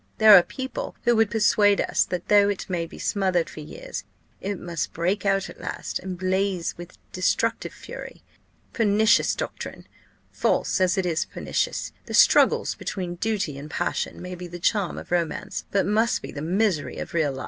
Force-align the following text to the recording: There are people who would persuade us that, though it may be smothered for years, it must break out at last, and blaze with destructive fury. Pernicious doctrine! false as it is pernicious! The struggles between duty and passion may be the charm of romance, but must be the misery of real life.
There 0.17 0.33
are 0.35 0.41
people 0.41 0.95
who 1.03 1.15
would 1.15 1.29
persuade 1.29 1.79
us 1.79 2.03
that, 2.05 2.27
though 2.27 2.49
it 2.49 2.67
may 2.67 2.87
be 2.87 2.97
smothered 2.97 3.51
for 3.51 3.59
years, 3.59 4.03
it 4.39 4.57
must 4.57 4.93
break 4.93 5.27
out 5.27 5.47
at 5.47 5.61
last, 5.61 5.99
and 5.99 6.17
blaze 6.17 6.75
with 6.75 6.97
destructive 7.11 7.71
fury. 7.71 8.23
Pernicious 8.73 9.35
doctrine! 9.35 9.85
false 10.31 10.81
as 10.81 10.97
it 10.97 11.05
is 11.05 11.25
pernicious! 11.25 11.91
The 12.07 12.15
struggles 12.15 12.73
between 12.73 13.17
duty 13.17 13.59
and 13.59 13.69
passion 13.69 14.19
may 14.19 14.33
be 14.33 14.47
the 14.47 14.57
charm 14.57 14.97
of 14.97 15.11
romance, 15.11 15.65
but 15.69 15.85
must 15.85 16.23
be 16.23 16.31
the 16.31 16.41
misery 16.41 16.97
of 16.97 17.13
real 17.13 17.31
life. 17.33 17.39